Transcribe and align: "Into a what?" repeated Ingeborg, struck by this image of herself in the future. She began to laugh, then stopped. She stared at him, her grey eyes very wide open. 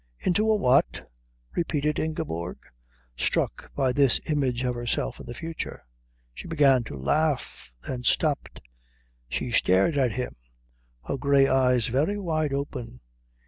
"Into 0.19 0.49
a 0.49 0.55
what?" 0.55 1.07
repeated 1.55 1.99
Ingeborg, 1.99 2.57
struck 3.15 3.71
by 3.75 3.91
this 3.93 4.19
image 4.25 4.63
of 4.63 4.73
herself 4.73 5.19
in 5.19 5.27
the 5.27 5.35
future. 5.35 5.85
She 6.33 6.47
began 6.47 6.83
to 6.85 6.97
laugh, 6.97 7.71
then 7.87 8.01
stopped. 8.03 8.61
She 9.29 9.51
stared 9.51 9.99
at 9.99 10.13
him, 10.13 10.37
her 11.03 11.17
grey 11.17 11.47
eyes 11.47 11.89
very 11.89 12.17
wide 12.17 12.51
open. 12.51 13.01